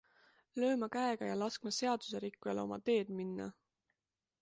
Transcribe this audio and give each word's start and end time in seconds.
Lööma 0.63 0.89
käega 0.95 1.27
ja 1.27 1.35
laskma 1.43 1.75
seaduserikkujal 1.81 2.65
oma 2.65 2.83
teed 2.91 3.17
minna? 3.23 3.51